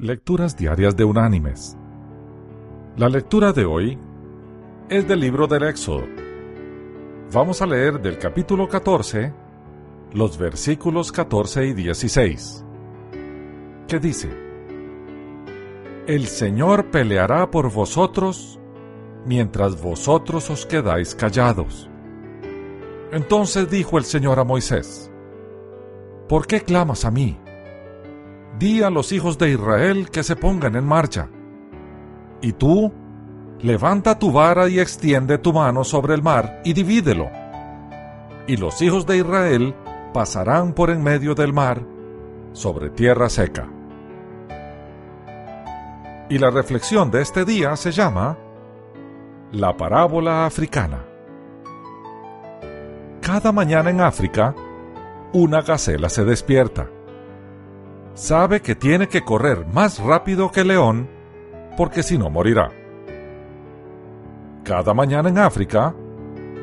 Lecturas 0.00 0.56
Diarias 0.56 0.96
de 0.96 1.02
Unánimes. 1.02 1.76
La 2.96 3.08
lectura 3.08 3.52
de 3.52 3.64
hoy 3.64 3.98
es 4.88 5.08
del 5.08 5.18
libro 5.18 5.48
del 5.48 5.64
Éxodo. 5.64 6.04
Vamos 7.32 7.60
a 7.62 7.66
leer 7.66 8.00
del 8.00 8.16
capítulo 8.16 8.68
14 8.68 9.34
los 10.12 10.38
versículos 10.38 11.10
14 11.10 11.66
y 11.66 11.72
16, 11.72 12.64
que 13.88 13.98
dice, 13.98 14.30
El 16.06 16.28
Señor 16.28 16.92
peleará 16.92 17.50
por 17.50 17.68
vosotros 17.72 18.60
mientras 19.26 19.82
vosotros 19.82 20.48
os 20.48 20.64
quedáis 20.64 21.16
callados. 21.16 21.90
Entonces 23.10 23.68
dijo 23.68 23.98
el 23.98 24.04
Señor 24.04 24.38
a 24.38 24.44
Moisés, 24.44 25.10
¿Por 26.28 26.46
qué 26.46 26.60
clamas 26.60 27.04
a 27.04 27.10
mí? 27.10 27.36
Di 28.58 28.82
a 28.82 28.90
los 28.90 29.12
hijos 29.12 29.38
de 29.38 29.50
Israel 29.50 30.10
que 30.10 30.22
se 30.22 30.36
pongan 30.36 30.74
en 30.76 30.84
marcha. 30.84 31.28
Y 32.40 32.52
tú, 32.52 32.92
levanta 33.60 34.18
tu 34.18 34.32
vara 34.32 34.68
y 34.68 34.80
extiende 34.80 35.38
tu 35.38 35.52
mano 35.52 35.84
sobre 35.84 36.14
el 36.14 36.22
mar 36.22 36.60
y 36.64 36.72
divídelo. 36.72 37.30
Y 38.46 38.56
los 38.56 38.80
hijos 38.82 39.06
de 39.06 39.18
Israel 39.18 39.74
pasarán 40.12 40.72
por 40.72 40.90
en 40.90 41.02
medio 41.02 41.34
del 41.34 41.52
mar 41.52 41.82
sobre 42.52 42.90
tierra 42.90 43.28
seca. 43.28 43.68
Y 46.30 46.38
la 46.38 46.50
reflexión 46.50 47.10
de 47.10 47.22
este 47.22 47.44
día 47.44 47.76
se 47.76 47.92
llama 47.92 48.36
La 49.52 49.76
parábola 49.76 50.46
africana. 50.46 51.04
Cada 53.20 53.52
mañana 53.52 53.90
en 53.90 54.00
África, 54.00 54.54
una 55.32 55.60
gacela 55.60 56.08
se 56.08 56.24
despierta 56.24 56.88
sabe 58.18 58.60
que 58.60 58.74
tiene 58.74 59.06
que 59.06 59.24
correr 59.24 59.64
más 59.72 60.00
rápido 60.00 60.50
que 60.50 60.64
león, 60.64 61.08
porque 61.76 62.02
si 62.02 62.18
no 62.18 62.28
morirá. 62.28 62.68
Cada 64.64 64.92
mañana 64.92 65.28
en 65.28 65.38
África, 65.38 65.94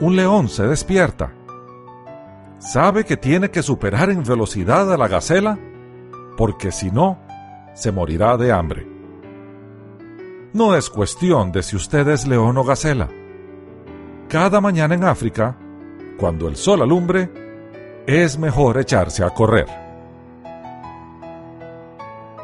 un 0.01 0.17
león 0.17 0.49
se 0.49 0.67
despierta. 0.67 1.33
Sabe 2.59 3.05
que 3.05 3.15
tiene 3.15 3.49
que 3.51 3.63
superar 3.63 4.09
en 4.09 4.23
velocidad 4.23 4.91
a 4.93 4.97
la 4.97 5.07
gacela, 5.07 5.57
porque 6.35 6.73
si 6.73 6.91
no, 6.91 7.19
se 7.73 7.91
morirá 7.91 8.35
de 8.35 8.51
hambre. 8.51 8.85
No 10.51 10.75
es 10.75 10.89
cuestión 10.89 11.53
de 11.53 11.63
si 11.63 11.77
usted 11.77 12.05
es 12.09 12.27
león 12.27 12.57
o 12.57 12.65
gacela. 12.65 13.07
Cada 14.27 14.59
mañana 14.59 14.93
en 14.93 15.05
África, 15.05 15.55
cuando 16.17 16.49
el 16.49 16.57
sol 16.57 16.81
alumbre, 16.81 17.31
es 18.05 18.37
mejor 18.37 18.77
echarse 18.77 19.23
a 19.23 19.29
correr 19.29 19.84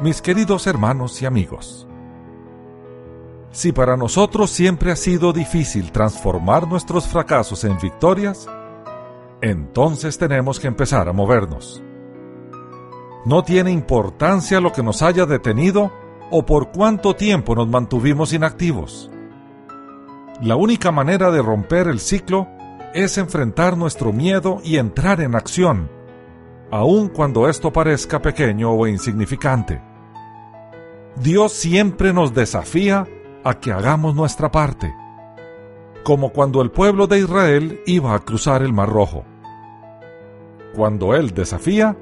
mis 0.02 0.20
queridos 0.20 0.66
hermanos 0.66 1.22
y 1.22 1.26
amigos. 1.26 1.86
Si 3.52 3.70
para 3.70 3.96
nosotros 3.96 4.50
siempre 4.50 4.90
ha 4.90 4.96
sido 4.96 5.32
difícil 5.32 5.92
transformar 5.92 6.66
nuestros 6.66 7.06
fracasos 7.06 7.62
en 7.62 7.78
victorias, 7.78 8.48
entonces 9.40 10.18
tenemos 10.18 10.58
que 10.58 10.66
empezar 10.66 11.08
a 11.08 11.12
movernos. 11.12 11.84
No 13.24 13.44
tiene 13.44 13.70
importancia 13.70 14.60
lo 14.60 14.72
que 14.72 14.82
nos 14.82 15.02
haya 15.02 15.24
detenido 15.24 15.92
o 16.32 16.44
por 16.44 16.72
cuánto 16.72 17.14
tiempo 17.14 17.54
nos 17.54 17.68
mantuvimos 17.68 18.32
inactivos. 18.32 19.08
La 20.40 20.56
única 20.56 20.90
manera 20.90 21.30
de 21.30 21.42
romper 21.42 21.86
el 21.86 22.00
ciclo 22.00 22.48
es 22.92 23.18
enfrentar 23.18 23.76
nuestro 23.76 24.12
miedo 24.12 24.60
y 24.64 24.78
entrar 24.78 25.20
en 25.20 25.36
acción, 25.36 25.88
aun 26.72 27.08
cuando 27.08 27.48
esto 27.48 27.72
parezca 27.72 28.20
pequeño 28.20 28.72
o 28.72 28.88
insignificante. 28.88 29.91
Dios 31.16 31.52
siempre 31.52 32.12
nos 32.12 32.34
desafía 32.34 33.06
a 33.44 33.60
que 33.60 33.72
hagamos 33.72 34.14
nuestra 34.14 34.50
parte, 34.50 34.94
como 36.04 36.32
cuando 36.32 36.62
el 36.62 36.70
pueblo 36.70 37.06
de 37.06 37.18
Israel 37.18 37.80
iba 37.86 38.14
a 38.14 38.20
cruzar 38.20 38.62
el 38.62 38.72
Mar 38.72 38.88
Rojo. 38.88 39.24
Cuando 40.74 41.14
Él 41.14 41.32
desafía, 41.32 41.96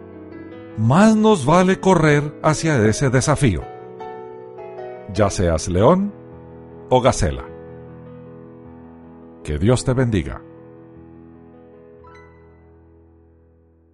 más 0.77 1.17
nos 1.17 1.45
vale 1.45 1.81
correr 1.81 2.39
hacia 2.43 2.77
ese 2.87 3.11
desafío, 3.11 3.63
ya 5.13 5.29
seas 5.29 5.69
león 5.69 6.13
o 6.89 7.01
gacela. 7.01 7.45
Que 9.43 9.59
Dios 9.59 9.85
te 9.85 9.93
bendiga. 9.93 10.43